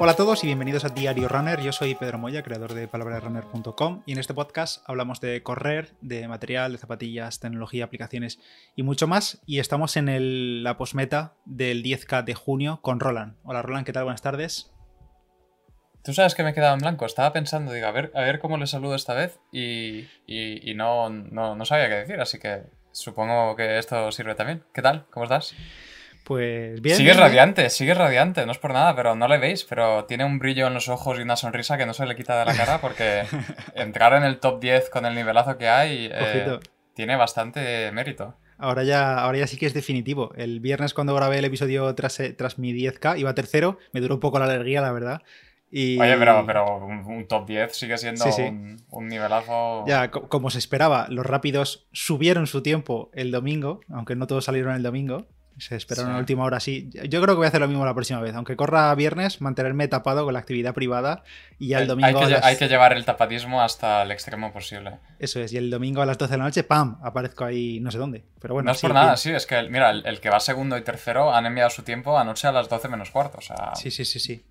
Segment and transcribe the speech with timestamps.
[0.00, 1.60] Hola a todos y bienvenidos a Diario Runner.
[1.60, 6.28] Yo soy Pedro Moya, creador de palabrasrunner.com y en este podcast hablamos de correr, de
[6.28, 8.38] material, de zapatillas, tecnología, aplicaciones
[8.76, 9.42] y mucho más.
[9.44, 13.38] Y estamos en la posmeta del 10K de junio con Roland.
[13.42, 14.04] Hola Roland, ¿qué tal?
[14.04, 14.70] Buenas tardes.
[16.04, 17.04] Tú sabes que me he quedado en blanco.
[17.04, 20.06] Estaba pensando, digo, a ver, cómo le saludo esta vez y,
[20.76, 22.62] no sabía qué decir, así que
[22.92, 24.62] supongo que esto sirve también.
[24.72, 25.06] ¿Qué tal?
[25.10, 25.56] ¿Cómo estás?
[26.28, 26.94] Pues bien.
[26.94, 30.38] Sigue radiante, sigue radiante, no es por nada, pero no le veis, pero tiene un
[30.38, 32.82] brillo en los ojos y una sonrisa que no se le quita de la cara
[32.82, 33.22] porque
[33.74, 36.58] entrar en el top 10 con el nivelazo que hay eh,
[36.92, 38.36] tiene bastante mérito.
[38.58, 40.34] Ahora ya, ahora ya sí que es definitivo.
[40.36, 44.16] El viernes cuando grabé el episodio tras, eh, tras mi 10K iba tercero, me duró
[44.16, 45.22] un poco la alergia, la verdad.
[45.72, 48.26] Oye, pero, pero un, top 10 sigue siendo
[48.90, 49.86] Un, nivelazo.
[49.86, 54.74] Ya, como se esperaba, los rápidos subieron su tiempo el domingo, aunque no todos salieron
[54.74, 55.26] el domingo.
[55.58, 56.88] Se esperaron la última hora, sí.
[57.08, 58.34] Yo creo que voy a hacer lo mismo la próxima vez.
[58.34, 61.24] Aunque corra viernes, mantenerme tapado con la actividad privada
[61.58, 62.20] y ya el domingo.
[62.42, 64.98] Hay que, llevar el tapadismo hasta el extremo posible.
[65.18, 66.98] Eso es, y el domingo a las 12 de la noche, ¡pam!
[67.02, 68.24] Aparezco ahí no sé dónde.
[68.40, 70.82] Pero bueno, no es por nada, sí, es que, mira, el, que va segundo y
[70.82, 73.38] tercero han enviado su tiempo anoche a las 12 menos cuarto.
[73.38, 73.74] O sea...
[73.74, 74.44] Sí, sí, sí, sí.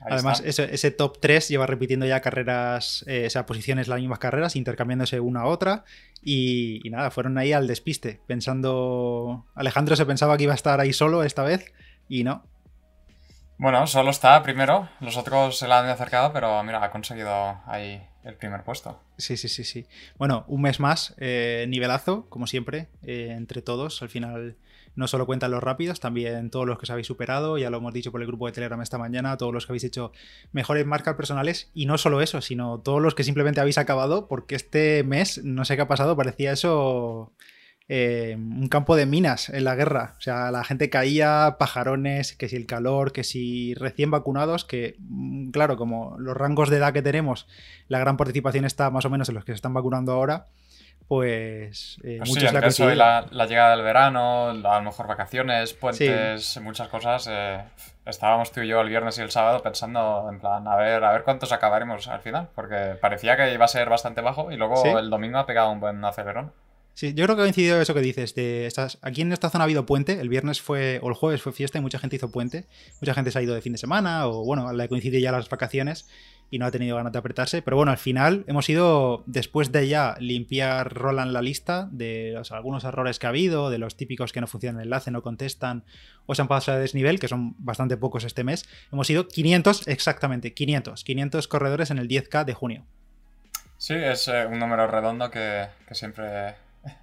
[0.00, 4.56] Además, ese, top 3 lleva repitiendo ya carreras, eh, o sea, posiciones las mismas carreras,
[4.56, 5.84] intercambiándose una a otra.
[6.22, 9.46] Y, nada, fueron ahí al despiste, pensando.
[9.54, 11.72] Alejandro se pensaba que iba a estar ahí solo esta vez,
[12.08, 12.44] y no.
[13.58, 18.00] Bueno, solo está primero, los otros se la han acercado, pero mira, ha conseguido ahí
[18.28, 19.00] el primer puesto.
[19.16, 19.86] Sí, sí, sí, sí.
[20.18, 24.02] Bueno, un mes más, eh, nivelazo, como siempre, eh, entre todos.
[24.02, 24.56] Al final
[24.94, 27.94] no solo cuentan los rápidos, también todos los que os habéis superado, ya lo hemos
[27.94, 30.12] dicho por el grupo de Telegram esta mañana, todos los que habéis hecho
[30.52, 34.56] mejores marcas personales y no solo eso, sino todos los que simplemente habéis acabado, porque
[34.56, 37.32] este mes, no sé qué ha pasado, parecía eso
[37.88, 40.14] eh, un campo de minas en la guerra.
[40.18, 44.96] O sea, la gente caía, pajarones, que si el calor, que si recién vacunados, que
[44.98, 47.46] mm, claro, como los rangos de edad que tenemos,
[47.88, 50.46] la gran participación está más o menos en los que se están vacunando ahora
[51.08, 56.88] pues, eh, pues muchos la, la, llegada del verano, a lo mejor vacaciones, puentes, muchas
[56.88, 57.26] cosas.
[57.30, 57.62] Eh,
[58.04, 61.12] estábamos tú y yo el viernes y el sábado pensando en plan, a ver, a
[61.12, 64.98] ver cuántos acabaremos al final, porque parecía que iba a ser bastante bajo y luego
[64.98, 66.52] el domingo ha pegado un buen acelerón.
[66.98, 68.34] Sí, yo creo que ha coincidido eso que dices.
[68.34, 70.20] De estas, aquí en esta zona ha habido puente.
[70.20, 72.64] El viernes fue, o el jueves fue fiesta y mucha gente hizo puente.
[73.00, 75.48] Mucha gente se ha ido de fin de semana, o bueno, le coincide ya las
[75.48, 76.08] vacaciones
[76.50, 77.62] y no ha tenido ganas de apretarse.
[77.62, 82.82] Pero bueno, al final hemos ido, después de ya limpiar Roland la lista de algunos
[82.82, 85.84] errores que ha habido, de los típicos que no funcionan el enlace, no contestan
[86.26, 89.86] o se han pasado a desnivel, que son bastante pocos este mes, hemos ido 500,
[89.86, 92.86] exactamente, 500, 500 corredores en el 10K de junio.
[93.78, 96.56] Sí, es eh, un número redondo que, siempre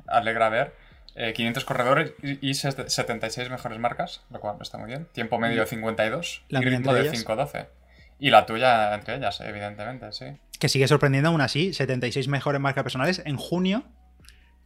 [0.07, 0.85] alegra ver.
[1.15, 5.07] 500 eh, corredores y, 76 mejores marcas, lo cual está muy bien.
[5.13, 7.67] Tiempo medio de 52 y ritmo de 5.12.
[8.19, 10.25] Y la tuya entre ellas, evidentemente, sí.
[10.59, 13.83] Que sigue sorprendiendo aún así, 76 mejores marcas personales en junio,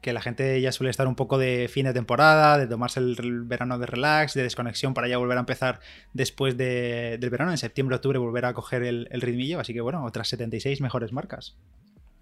[0.01, 3.43] que la gente ya suele estar un poco de fin de temporada, de tomarse el,
[3.43, 5.79] verano de relax, de desconexión para ya volver a empezar
[6.13, 9.59] después del verano, en septiembre, octubre, volver a coger el, el, ritmillo.
[9.59, 11.57] Así que bueno, otras 76 mejores marcas.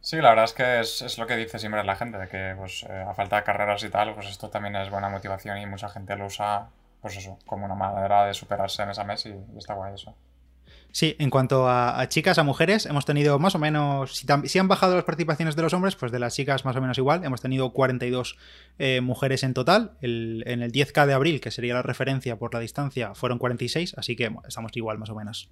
[0.08, 2.84] Sí, la verdad es que es, lo que dice siempre la gente, de que pues,
[2.84, 5.90] eh, a falta de carreras y tal, pues esto también es buena motivación y mucha
[5.90, 6.70] gente lo usa,
[7.02, 10.16] pues eso, como una manera de superarse en esa mes y está guay eso.
[10.94, 14.96] Sí, en cuanto a, chicas, a mujeres, hemos tenido más o menos, si, han bajado
[14.96, 17.74] las participaciones de los hombres, pues de las chicas más o menos igual, hemos tenido
[17.74, 18.38] 42
[18.80, 22.62] eh, mujeres en total, en el 10K de abril, que sería la referencia por la
[22.62, 25.50] distancia, fueron 46, así que estamos igual más o menos.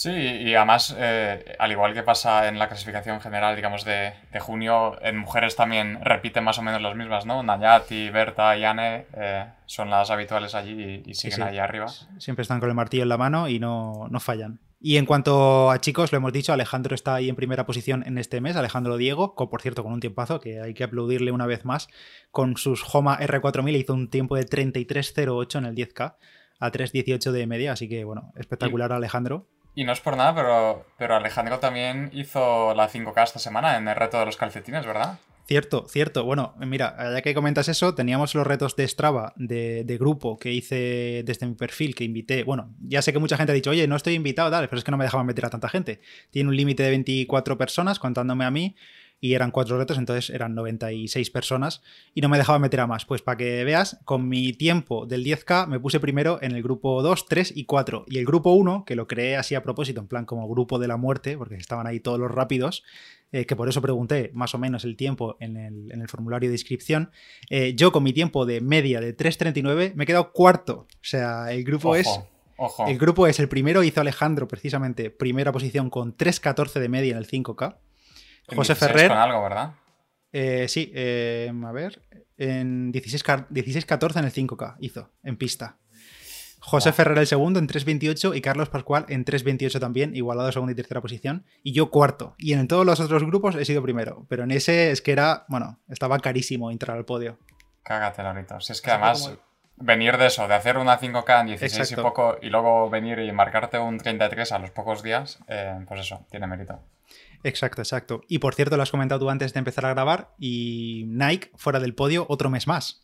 [0.00, 4.96] Sí, y además, eh, al igual que pasa en la clasificación general, digamos, de, junio,
[5.02, 7.42] en mujeres también repiten más o menos las mismas, ¿no?
[7.42, 11.88] Nayati, Berta y Anne eh, son las habituales allí y, siguen ahí arriba.
[12.16, 14.58] Siempre están con el martillo en la mano y no, no, fallan.
[14.80, 18.16] Y en cuanto a chicos, lo hemos dicho, Alejandro está ahí en primera posición en
[18.16, 21.44] este mes, Alejandro Diego, con, por cierto, con un tiempazo que hay que aplaudirle una
[21.44, 21.88] vez más,
[22.30, 26.14] con sus Homa R4000 hizo un tiempo de 33.08 en el 10K
[26.58, 29.46] a 3.18 de media, así que bueno, espectacular Alejandro.
[29.80, 33.88] Y no es por nada, pero, pero Alejandro también hizo la 5K esta semana en
[33.88, 35.18] el reto de los calcetines, ¿verdad?
[35.46, 36.22] Cierto, cierto.
[36.26, 41.22] Bueno, mira, ya que comentas eso, teníamos los retos de Strava de, grupo que hice
[41.24, 42.44] desde mi perfil, que invité.
[42.44, 44.84] Bueno, ya sé que mucha gente ha dicho, oye, no estoy invitado, tal, pero es
[44.84, 46.02] que no me dejaban meter a tanta gente.
[46.30, 48.76] Tiene un límite de 24 personas, contándome a mí
[49.20, 51.82] y eran cuatro retos, entonces eran 96 personas
[52.14, 53.04] y no me dejaba meter a más.
[53.04, 57.02] Pues para que veas, con mi tiempo del 10K me puse primero en el grupo
[57.02, 58.06] 2, 3 y 4.
[58.08, 60.88] Y el grupo 1, que lo creé así a propósito, en plan como grupo de
[60.88, 62.82] la muerte, porque estaban ahí todos los rápidos,
[63.32, 67.10] eh, que por eso pregunté más o menos el tiempo en el, formulario de inscripción,
[67.50, 70.86] eh, yo con mi tiempo de media de 3.39 me he quedado cuarto.
[70.94, 72.08] O sea, el grupo es
[72.62, 72.86] Ojo.
[72.86, 77.16] El grupo es el primero, hizo Alejandro precisamente primera posición con 3.14 de media en
[77.16, 77.76] el 5K.
[78.56, 79.72] José 16 Ferrer, Con algo, ¿verdad?
[80.32, 82.02] eh, sí, eh, a ver,
[82.38, 85.76] en 16.14 16-14 en el 5K hizo, en pista.
[86.62, 86.94] José Wow.
[86.96, 91.00] Ferrer el segundo en 3.28 y Carlos Pascual en 3.28 también, igualado segunda y tercera
[91.00, 91.44] posición.
[91.62, 92.34] Y yo cuarto.
[92.36, 94.26] Y en todos los otros grupos he sido primero.
[94.28, 97.38] Pero en ese es que era, bueno, estaba carísimo entrar al podio.
[97.82, 98.60] Cágate, Lorito.
[98.60, 99.38] Si es que además, como-
[99.78, 102.02] venir de eso, de hacer una 5K en 16 Exacto.
[102.02, 106.00] y poco, y luego venir y marcarte un 33 a los pocos días, eh, pues
[106.00, 106.78] eso, tiene mérito.
[107.42, 108.20] Exacto, exacto.
[108.28, 110.30] Y por cierto, lo has comentado tú antes de empezar a grabar.
[110.38, 113.02] Y Nike fuera del podio otro mes más.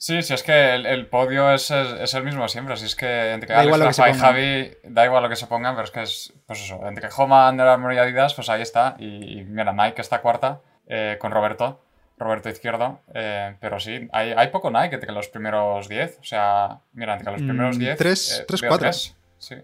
[0.00, 2.76] Sí, si es que el, el podio es, es- es el mismo siempre.
[2.76, 4.20] Si es que entre Da Alex, igual lo que se Rafa y.
[4.20, 7.48] Javi, da igual lo que se pongan, pero es que es, pues eso, entre Homa,
[7.50, 8.94] Under Armour y Adidas, pues ahí está.
[9.00, 11.82] Y, y mira, Nike está cuarta eh, con Roberto,
[12.16, 13.00] Roberto Izquierdo.
[13.12, 16.18] eh, pero sí, hay, hay poco Nike entre los primeros 10.
[16.20, 17.98] O sea, mira, entre los Mm, primeros 10.
[17.98, 18.78] tres- eh, tres, cuatro.
[18.78, 19.16] tres.
[19.38, 19.56] Sí,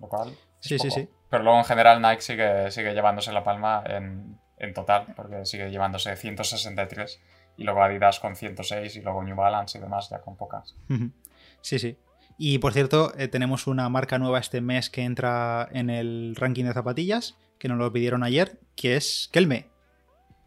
[0.00, 0.32] lo cual.
[0.60, 1.00] Sí, sí, poco.
[1.00, 1.08] sí.
[1.30, 5.70] Pero luego en general Nike sigue, sigue llevándose la palma en, en total, porque sigue
[5.70, 7.20] llevándose 163.
[7.58, 10.76] Y luego Adidas con 106 y luego New Balance y demás ya con pocas.
[11.62, 11.98] Sí, sí.
[12.38, 16.64] Y por cierto, eh, tenemos una marca nueva este mes que entra en el ranking
[16.64, 19.68] de zapatillas, que nos lo pidieron ayer, que es Kelme.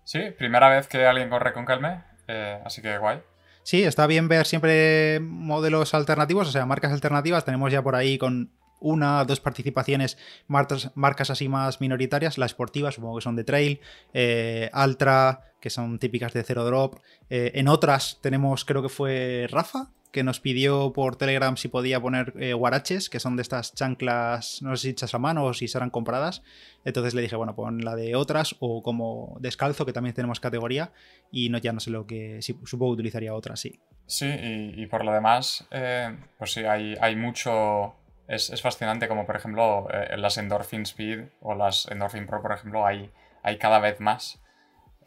[0.03, 3.21] Sí, primera vez que alguien corre con Kelme, eh, así que guay.
[3.63, 7.45] Sí, está bien ver siempre modelos alternativos, o sea, marcas alternativas.
[7.45, 10.17] Tenemos ya por ahí con una, dos participaciones,
[10.47, 13.79] marcas, así más minoritarias, las esportivas, supongo que son de trail,
[14.13, 16.99] eh, Altra, que son típicas de Zero Drop.
[17.29, 22.01] Eh, en otras tenemos, creo que fue Rafa, que nos pidió por Telegram si podía
[22.01, 25.53] poner eh, guaraches, que son de estas chanclas, no sé si hechas a mano o
[25.53, 26.41] si serán compradas.
[26.83, 30.91] Entonces le dije, bueno, pon la de otras o como descalzo, que también tenemos categoría,
[31.31, 33.79] y no ya no sé lo que, supongo que utilizaría otras, sí.
[34.07, 37.93] Sí, y, y por lo demás, eh, pues sí, hay, hay mucho...
[38.29, 42.53] Es, es fascinante como, por ejemplo, eh, las Endorphin Speed o las Endorphin Pro, por
[42.53, 43.09] ejemplo, hay,
[43.43, 44.39] hay cada vez más.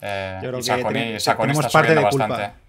[0.00, 2.26] Eh, Yo creo y que Saucony, tiene- Saucony tenemos está parte subiendo de culpa.
[2.28, 2.62] bastante.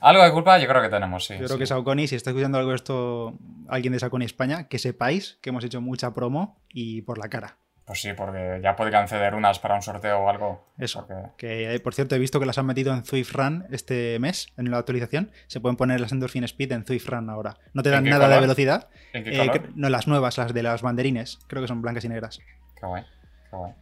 [0.00, 1.34] Algo de culpa yo creo que tenemos, sí.
[1.34, 1.58] Yo creo sí.
[1.58, 3.34] que Saucony, si está escuchando algo de esto,
[3.68, 7.58] alguien de Saucony España, que sepáis que hemos hecho mucha promo y por la cara.
[7.88, 10.64] Pues sí, porque ya podrían ceder unas para un sorteo o algo.
[10.78, 11.06] Eso.
[11.06, 14.18] porque- Que eh, por cierto he visto que las han metido en Zwift Run este
[14.20, 15.32] mes, en la actualización.
[15.46, 17.56] Se pueden poner las Endorphin Speed en Zwift Run ahora.
[17.72, 18.88] No te ¿En dan nada de velocidad.
[19.14, 19.70] ¿En qué Eh, color?
[19.74, 21.38] no, las nuevas, las de las banderines.
[21.48, 22.40] Creo que son blancas y negras.
[22.78, 23.04] Qué guay,
[23.50, 23.72] qué guay.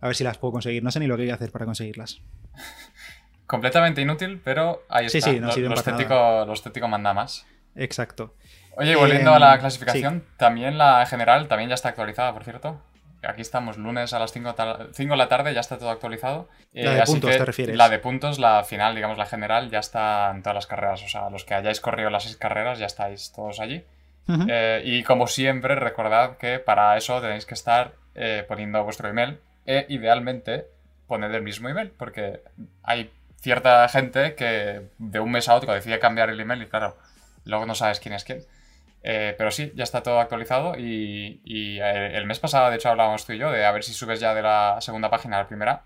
[0.00, 0.84] A ver si las puedo conseguir.
[0.84, 2.20] No sé ni lo que hay que hacer para conseguirlas.
[3.46, 5.30] Completamente inútil, pero ahí Sí, está.
[5.30, 7.46] sí, no lo, sirven lo para estético, lo estético manda más.
[7.74, 8.34] Exacto.
[8.76, 12.44] Oye, y volviendo a Em, la clasificación, también la general también ya está actualizada, por
[12.44, 12.82] cierto.
[13.26, 14.54] Aquí estamos lunes a las 5
[14.94, 16.48] de la tarde, ya está todo actualizado.
[16.72, 17.76] La Eh, de así puntos, que ¿te refieres?
[17.76, 21.02] La de puntos, la final, digamos, la general, ya está en todas las carreras.
[21.02, 23.84] O sea, los que hayáis corrido las seis carreras, ya estáis todos allí.
[24.48, 29.38] Eh, y como siempre, recordad que para eso tenéis que estar eh, poniendo vuestro email
[29.66, 30.66] e idealmente
[31.06, 32.40] poned el mismo email, porque
[32.82, 36.96] hay cierta gente que de un mes a otro decide cambiar el email y claro,
[37.44, 38.44] luego no sabes quién es quién.
[39.02, 42.88] Eh, pero sí, ya está todo actualizado y, y, eh, el mes pasado, de hecho,
[42.88, 45.42] hablábamos tú y yo de a ver si subes ya de la segunda página a
[45.42, 45.84] la primera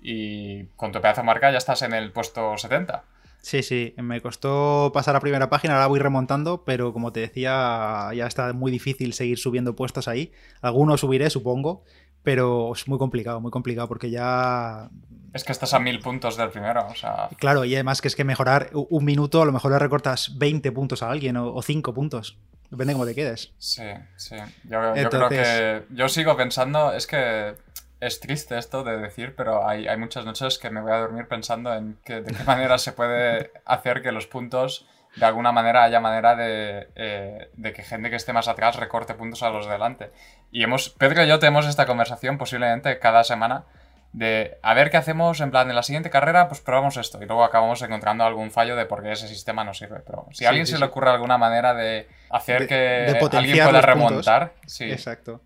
[0.00, 3.04] y con tu pedazo de marca ya estás en el puesto 70.
[3.42, 8.08] Sí, sí, me costó pasar a primera página, ahora voy remontando, pero como te decía,
[8.14, 10.30] ya está muy difícil seguir subiendo puestos ahí.
[10.60, 11.82] Algunos subiré, supongo,
[12.22, 14.88] pero es muy complicado, muy complicado, porque ya...
[15.32, 18.16] Es que estás a mil puntos del primero, o sea, Claro, y además que es
[18.16, 21.62] que mejorar un minuto, a lo mejor le recortas 20 puntos a alguien o, o
[21.62, 22.36] 5 puntos,
[22.72, 23.52] depende de cómo te quedes.
[23.58, 23.84] Sí,
[24.16, 24.36] sí.
[24.64, 25.84] Yo, yo creo que.
[25.90, 26.92] Yo sigo pensando.
[26.92, 27.54] Es que
[28.00, 31.28] es triste esto de decir, pero hay, hay muchas noches que me voy a dormir
[31.28, 34.88] pensando en que, de qué manera se puede hacer que los puntos.
[35.14, 39.12] De alguna manera haya manera de, eh, de que gente que esté más atrás recorte
[39.12, 40.10] puntos a los de delante.
[40.50, 43.66] Y hemos, Pedro y yo tenemos esta conversación posiblemente cada semana
[44.12, 47.22] de a ver qué hacemos, en plan, en la siguiente carrera, pues probamos esto.
[47.22, 50.00] Y luego acabamos encontrando algún fallo de por qué ese sistema no sirve.
[50.06, 50.80] Pero si Sí, a alguien sí, se sí.
[50.80, 53.84] le ocurre alguna manera de hacer De- que de alguien pueda puntos.
[53.86, 54.90] remontar, sí.
[54.90, 55.40] Exacto.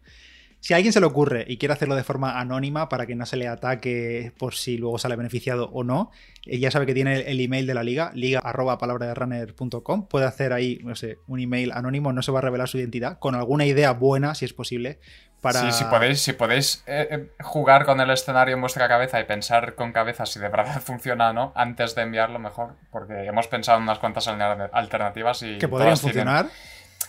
[0.67, 3.25] Si a alguien se le ocurre y quiere hacerlo de forma anónima para que no
[3.25, 6.11] se le ataque por si luego sale beneficiado o no,
[6.45, 8.77] eh, ya sabe que tiene el email de la liga, liga arroba.
[8.77, 13.21] Puede hacer ahí, no sé, un email anónimo, no se va a revelar su identidad,
[13.21, 14.99] con alguna idea buena, si es posible,
[15.41, 15.61] para...
[15.61, 19.25] Sí, si podéis, si podéis eh, eh, jugar con el escenario en vuestra cabeza y
[19.25, 23.47] pensar con cabeza si de verdad funciona o no, antes de enviarlo mejor, porque hemos
[23.47, 25.59] pensado en unas cuantas alternativas y...
[25.59, 26.47] que podrían tienen- funcionar.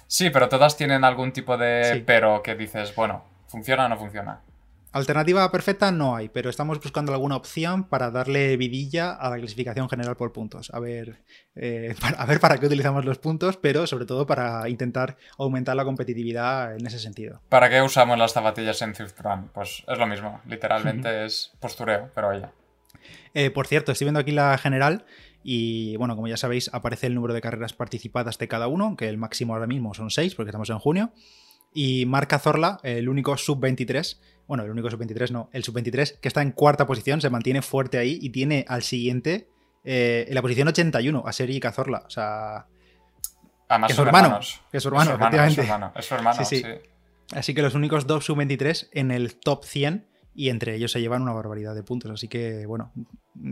[0.06, 2.04] Sí, pero todas tienen algún tipo de Sí.
[2.06, 4.42] pero que dices, bueno, ¿funciona o no funciona?
[4.94, 9.90] Alternativa perfecta no hay, pero estamos buscando alguna opción para darle vidilla a la clasificación
[9.90, 10.72] general por puntos.
[10.74, 11.22] A ver,
[11.56, 15.76] eh, para, a ver para qué utilizamos los puntos, pero sobre todo para intentar aumentar
[15.76, 17.42] la competitividad en ese sentido.
[17.50, 19.50] ¿Para qué usamos las zapatillas en Thrift Run?
[19.54, 22.46] Pues es lo mismo, literalmente es postureo, pero oye.
[23.34, 25.06] Eh, por cierto, estoy viendo aquí la general
[25.44, 29.10] y bueno, como ya sabéis, aparece el número de carreras participadas de cada uno, que
[29.10, 31.12] el máximo ahora mismo son 6 porque estamos en junio.
[31.74, 36.42] Y Marca Zorla, el único sub-23, bueno, el único sub-23 no, el sub-23 que está
[36.42, 39.50] en cuarta posición, se mantiene fuerte ahí y tiene al siguiente
[39.84, 42.04] eh, en la posición 81 a Seri Cazorla.
[42.06, 42.68] O sea.
[43.70, 44.40] Además, que es su hermano.
[44.72, 45.62] Que es su hermano, efectivamente.
[45.62, 46.64] Es su hermano, es su hermano sí, sí.
[47.34, 51.22] Así que los únicos dos sub-23 en el top 100 y entre ellos se llevan
[51.22, 52.12] una barbaridad de puntos.
[52.12, 52.94] Así que, bueno,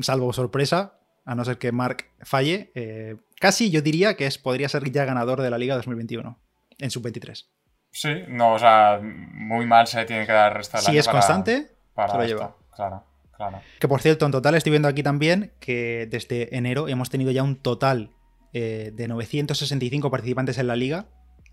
[0.02, 4.70] salvo sorpresa, a no ser que Mark falle, eh, casi yo diría que es, podría
[4.70, 6.38] ser ya ganador de la Liga 2021
[6.78, 7.48] en sub-23.
[7.96, 11.72] Sí, no, o sea, muy mal se tiene que dar el resto Si es constante,
[11.96, 12.56] se lo lleva.
[12.76, 13.06] Claro,
[13.38, 13.62] claro.
[13.80, 17.42] Que por cierto, en total estoy viendo aquí también que desde enero hemos tenido ya
[17.42, 18.12] un total
[18.52, 21.06] eh, de 965 participantes en la liga,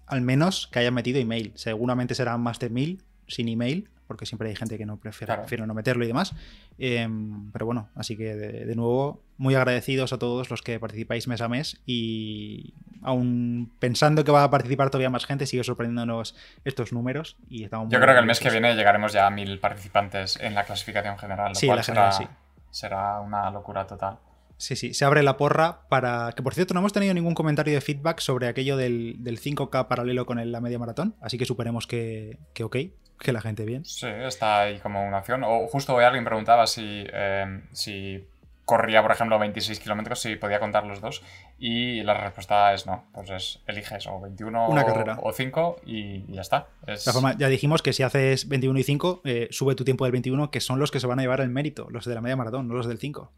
[0.08, 1.52] al menos que hayan metido email.
[1.54, 5.72] Seguramente serán más de 1000 sin email, porque siempre hay gente que no prefiere, no
[5.72, 6.34] meterlo y demás.
[6.78, 11.40] Em, pero bueno, así que de, nuevo, muy agradecidos a todos los que participáis mes
[11.40, 16.92] a mes y aún pensando que va a participar todavía más gente, sigue sorprendiéndonos estos
[16.92, 20.38] números y estamos Yo creo que el mes que viene llegaremos ya a mil participantes
[20.40, 22.24] en la clasificación general, lo sí, cual será, sí.
[22.70, 24.18] será una locura total.
[24.58, 26.32] Sí, sí, se abre la porra para.
[26.36, 30.24] Que por cierto, no hemos tenido ningún comentario de feedback sobre aquello del, 5K paralelo
[30.24, 32.76] con la media maratón, así que superemos que, que ok,
[33.22, 33.84] que la gente bien.
[33.84, 35.42] Sí, está ahí como una opción.
[35.44, 38.26] O justo hoy alguien preguntaba si, eh, si
[38.64, 41.22] corría, por ejemplo, 26 kilómetros, si podía contar los dos.
[41.58, 43.04] Y la respuesta es no.
[43.12, 45.18] Pues es, eliges o 21 Una carrera.
[45.22, 46.66] o 5 y, ya está.
[47.12, 50.50] forma, ya dijimos que si haces 21 y 5, eh, sube tu tiempo del 21,
[50.50, 52.68] que son los que se van a llevar el mérito, los de la media maratón,
[52.68, 53.30] no los del 5.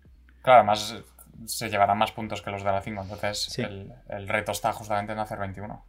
[0.43, 1.03] Claro, además
[1.47, 5.13] se llevarán más puntos que los de la 5, entonces el, el reto está justamente
[5.13, 5.85] en hacer 21.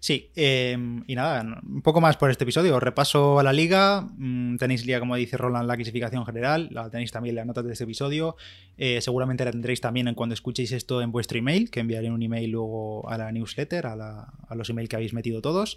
[0.00, 2.80] Sí, em, y nada, un poco más por este episodio.
[2.80, 4.08] Repaso a la liga.
[4.16, 6.68] Mm, tenéis como dice Roland, la clasificación general.
[6.72, 8.34] La tenéis también las notas de este episodio.
[8.78, 12.22] Eh, seguramente la tendréis también en cuando escuchéis esto en vuestro email, que enviaré un
[12.22, 15.76] email luego a la newsletter, a, a los emails que habéis metido todos.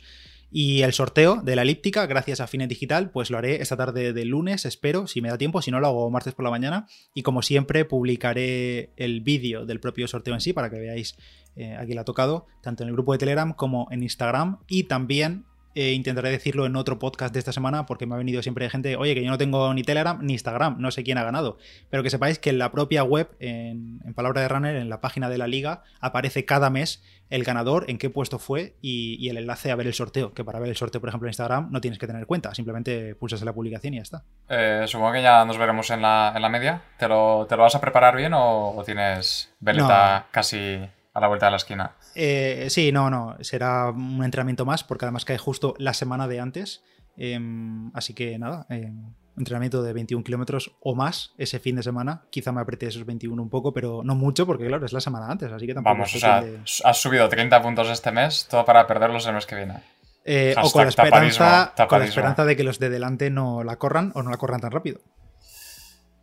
[0.56, 4.14] Y el sorteo de la elíptica, gracias a Fine Digital, pues lo haré esta tarde
[4.14, 6.86] de lunes, espero, si me da tiempo, si no lo hago martes por la mañana.
[7.16, 11.18] Y como siempre, publicaré el vídeo del propio sorteo en sí para que veáis,
[11.56, 14.60] eh, aquí la ha tocado, tanto en el grupo de Telegram como en Instagram.
[14.68, 15.46] Y también
[15.76, 18.96] eh, intentaré decirlo en otro podcast de esta semana porque me ha venido siempre gente,
[18.96, 21.58] oye, que yo no tengo ni Telegram ni Instagram, no sé quién ha ganado.
[21.90, 25.30] Pero que sepáis que en la propia web, en, Palabra de Runner, en la página
[25.30, 29.72] de la liga, aparece cada mes el ganador, en qué puesto fue y, el enlace
[29.72, 30.34] a ver el sorteo.
[30.34, 33.16] Que para ver el sorteo, por ejemplo, en Instagram no tienes que tener cuenta, simplemente
[33.16, 34.24] pulsas en la publicación y ya está.
[34.50, 36.84] Eh, supongo que ya nos veremos en la, media.
[36.98, 40.80] ¿Te lo, ¿Te lo, vas a preparar bien o, tienes veleta casi
[41.14, 41.96] a la vuelta de la esquina?
[42.16, 43.38] Eh, sí, no, no.
[43.42, 46.84] Será un entrenamiento más porque además cae justo la semana de antes.
[47.16, 52.24] Em, así que nada, em, entrenamiento de 21 kilómetros o más ese fin de semana.
[52.30, 55.30] Quizá me apreté esos 21 un poco, pero no mucho porque, claro, es la semana
[55.30, 55.94] antes, así que tampoco.
[55.94, 56.44] Vamos, o sea,
[56.84, 59.82] has subido 30 puntos este mes, todo para perderlos el mes que viene.
[60.26, 63.76] Eh, o con la, esperanza, con la esperanza de que los de delante no la
[63.76, 65.02] corran o no la corran tan rápido.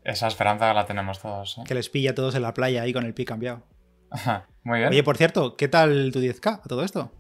[0.05, 1.59] Esa esperanza la tenemos todos.
[1.59, 1.63] ¿eh?
[1.67, 3.63] Que les pilla a todos en la playa ahí con el pie cambiado.
[4.63, 4.91] Muy bien.
[4.91, 7.13] Oye, por cierto, ¿qué tal tu 10K a todo esto?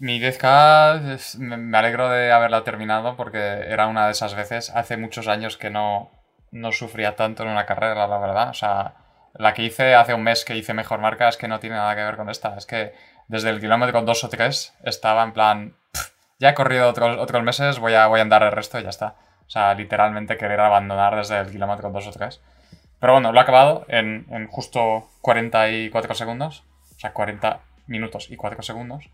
[0.00, 5.28] Mi 10K me alegro de haberla terminado porque era una de esas veces, hace muchos
[5.28, 6.10] años que no,
[6.50, 8.50] no sufría tanto en una carrera, la verdad.
[8.50, 8.94] O sea,
[9.34, 11.94] la que hice hace un mes que hice mejor marca es que no tiene nada
[11.94, 12.56] que ver con esta.
[12.56, 12.94] Es que
[13.28, 15.76] desde el kilómetro 2 o 3 estaba en plan,
[16.38, 18.90] ya he corrido otros, otros meses, voy a, voy a andar el resto y ya
[18.90, 19.16] está.
[19.46, 22.40] O sea, literalmente querer abandonar desde el kilómetro 2 o 3.
[23.00, 26.64] Pero bueno, lo he acabado en, en justo 44 segundos.
[26.96, 29.08] O sea, 40 minutos y 4 segundos.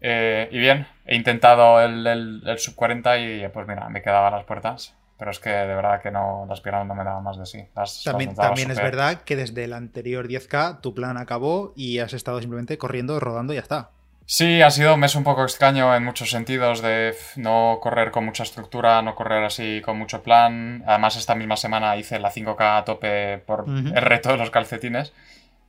[0.00, 4.30] Eh, y bien, he intentado el, el, sub 40 y pues mira, me quedaba a
[4.30, 4.94] las puertas.
[5.16, 7.64] Pero es que de verdad que no, las piernas no me daban más de sí.
[8.04, 12.40] también también es verdad que desde el anterior 10K tu plan acabó y has estado
[12.40, 13.90] simplemente corriendo, rodando y ya está.
[14.26, 18.24] Sí, ha sido un mes un poco extraño en muchos sentidos de no correr con
[18.24, 20.82] mucha estructura, no correr así con mucho plan.
[20.86, 25.12] Además, esta misma semana hice la 5K a tope por el reto de los calcetines.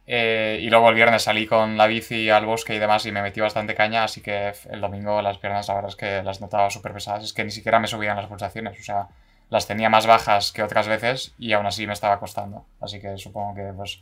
[0.08, 3.24] Eh, y luego el viernes salí con la bici al bosque y demás y me
[3.24, 6.70] metí bastante caña, así que el domingo las piernas la verdad es que las notaba
[6.70, 9.08] súper pesadas, es que ni siquiera me subían las pulsaciones, o sea,
[9.50, 12.66] las tenía más bajas que otras veces y aún así me estaba costando.
[12.80, 14.02] Así que supongo que pues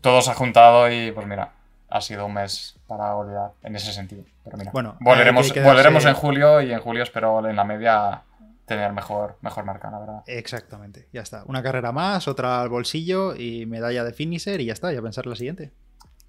[0.00, 1.52] todo se ha juntado y pues mira,
[1.94, 4.24] ha sido un mes para olvidar en ese sentido.
[4.42, 8.22] Pero mira, bueno, volveremos, volveremos en julio y en julio espero en la media
[8.66, 10.22] tener mejor, mejor marca, la verdad.
[10.26, 11.44] Exactamente, ya está.
[11.46, 15.26] Una carrera más, otra al bolsillo y medalla de finisher y ya está, ya pensar
[15.26, 15.70] la siguiente.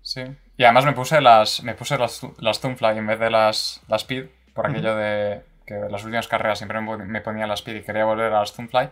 [0.03, 0.21] Sí.
[0.55, 4.03] Y además me puse las, me puse las, las Tunfly en vez de las, las
[4.03, 8.05] Speed, por aquello de que las últimas carreras siempre me ponía las Speed y quería
[8.05, 8.91] volver a las Tunfly.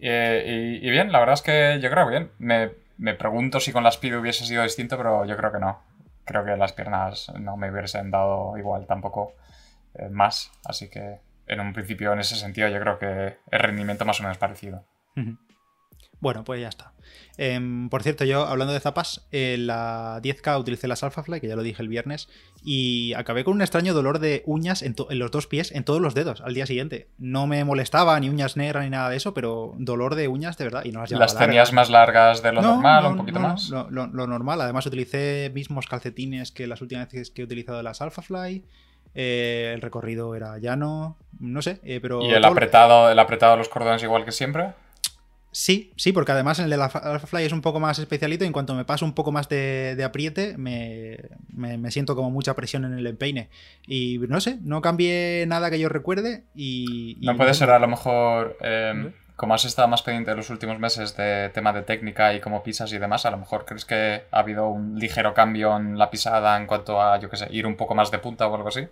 [0.00, 2.32] y, bien, la verdad es que yo creo bien.
[2.40, 5.88] Me, me pregunto si con las Speed hubiese sido distinto, pero yo creo que no.
[6.24, 9.34] Creo que las piernas no me hubiesen dado igual tampoco
[9.94, 10.50] eh, más.
[10.64, 14.22] Así que en un principio, en ese sentido, yo creo que el rendimiento más o
[14.22, 14.84] menos parecido.
[16.20, 16.92] Bueno, pues ya está.
[17.38, 21.56] Em, por cierto, yo hablando de zapas, en la 10K utilicé las Alphafly, que ya
[21.56, 22.28] lo dije el viernes,
[22.62, 26.14] y acabé con un extraño dolor de uñas en, los dos pies, en todos los
[26.14, 27.08] dedos, al día siguiente.
[27.18, 30.64] No me molestaba ni uñas negras ni nada de eso, pero dolor de uñas de
[30.64, 30.84] verdad.
[30.84, 33.70] Y no las, ¿Las tenías más largas de lo normal o un poquito más?
[33.70, 34.60] Lo, lo, normal.
[34.60, 38.64] Además, utilicé mismos calcetines que las últimas veces que he utilizado las Alphafly.
[39.12, 42.22] Eh, el recorrido era llano, no sé, eh, pero...
[42.22, 44.72] ¿Y el apretado, el apretado de los cordones igual que siempre?
[45.52, 48.52] Sí, sí, porque además el de la Alphafly es un poco más especialito y en
[48.52, 53.06] cuanto me paso un poco más de, apriete me, siento como mucha presión en el
[53.06, 53.48] empeine.
[53.86, 57.18] Y no sé, no cambié nada que yo recuerde y...
[57.20, 60.78] no puede ser a lo mejor, em, como has estado más pendiente de los últimos
[60.78, 64.22] meses de tema de técnica y cómo pisas y demás, a lo mejor crees que
[64.30, 67.66] ha habido un ligero cambio en la pisada en cuanto a, yo qué sé, ir
[67.66, 68.86] un poco más de punta o algo así.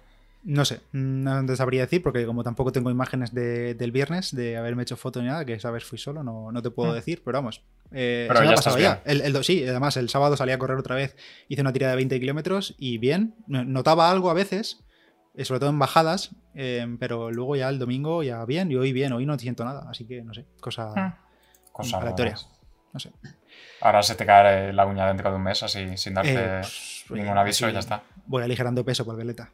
[0.44, 4.84] No sé, no te sabría decir porque como tampoco tengo imágenes del viernes de haberme
[4.84, 6.94] hecho foto ni nada, que esa vez fui solo, no, no te puedo mm.
[6.94, 7.62] decir, pero vamos.
[7.90, 9.02] Eh, pero ya ha pasado ya.
[9.04, 11.16] El, sí, además el sábado salí a correr otra vez,
[11.48, 14.84] hice una tirada de 20 kilómetros y bien, notaba algo a veces,
[15.34, 18.92] eh, sobre todo en bajadas, eh, pero luego ya el domingo ya bien y hoy
[18.92, 21.72] bien, hoy no siento nada, así que no sé, cosa, mm.
[21.72, 22.36] cosa aleatoria.
[22.92, 23.10] No sé.
[23.80, 27.36] Ahora se te cae la uña dentro de un mes así sin darte pues, ningún
[27.36, 28.02] aviso y ya está.
[28.26, 29.50] Voy aligerando peso por veleta.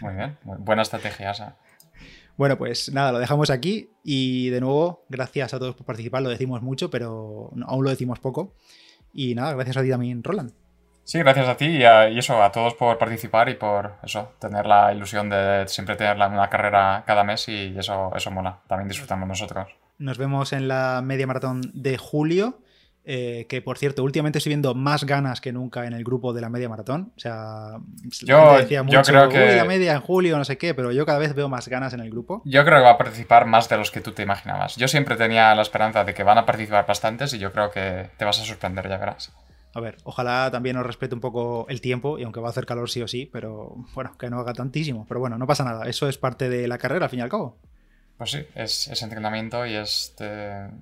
[0.00, 1.56] Muy bien, buena estrategia esa.
[2.36, 6.30] Bueno, pues nada, lo dejamos aquí y de nuevo, gracias a todos por participar, lo
[6.30, 8.54] decimos mucho, pero aún lo decimos poco.
[9.12, 10.52] Y nada, gracias a ti también, Roland.
[11.04, 14.66] Sí, gracias a ti y, a, eso, a todos por participar y por eso, tener
[14.66, 18.58] la ilusión de siempre tener una carrera cada mes y eso, eso mola.
[18.66, 19.68] También disfrutamos nosotros.
[19.98, 22.58] Nos vemos en la media maratón de julio
[23.06, 26.40] eh, que por cierto, últimamente estoy viendo más ganas que nunca en el grupo de
[26.40, 27.12] la media maratón.
[27.16, 27.78] O sea,
[28.22, 29.56] yo, decía mucho, creo que.
[29.56, 32.00] la media en julio, no sé qué, pero yo cada vez veo más ganas en
[32.00, 32.40] el grupo.
[32.44, 34.76] Yo creo que va a participar más de los que tú te imaginabas.
[34.76, 38.10] Yo siempre tenía la esperanza de que van a participar bastantes y yo creo que
[38.16, 39.32] te vas a sorprender, ya verás.
[39.74, 42.64] A ver, ojalá también os respete un poco el tiempo, y aunque va a hacer
[42.64, 45.04] calor sí o sí, pero bueno, que no haga tantísimo.
[45.08, 47.28] Pero bueno, no pasa nada, eso es parte de la carrera al fin y al
[47.28, 47.58] cabo.
[48.16, 50.14] Pues sí, es, entrenamiento y es,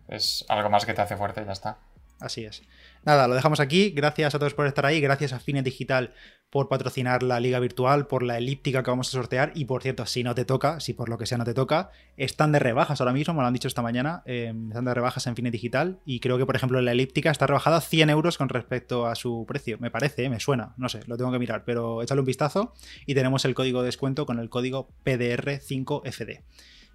[0.08, 1.78] es algo más que te hace fuerte, ya está.
[2.22, 2.62] Así es.
[3.04, 3.90] Nada, lo dejamos aquí.
[3.90, 5.00] Gracias a todos por estar ahí.
[5.00, 6.14] Gracias a Fine Digital
[6.50, 9.52] por patrocinar la liga virtual, por la elíptica que vamos a sortear.
[9.54, 11.90] Y por cierto, si no te toca, si por lo que sea no te toca,
[12.16, 14.22] están de rebajas ahora mismo, me lo han dicho esta mañana.
[14.26, 15.98] Em, están de rebajas en Fine Digital.
[16.04, 19.44] Y creo que, por ejemplo, la elíptica está rebajada 100 euros con respecto a su
[19.48, 19.78] precio.
[19.80, 20.74] Me parece, me suena.
[20.76, 21.64] No sé, lo tengo que mirar.
[21.64, 22.74] Pero échale un vistazo.
[23.06, 26.42] Y tenemos el código de descuento con el código PDR5FD.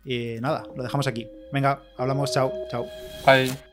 [0.05, 1.27] Y nada, lo dejamos aquí.
[1.51, 2.31] Venga, hablamos.
[2.31, 2.85] Chao, chao.
[3.25, 3.66] Bye.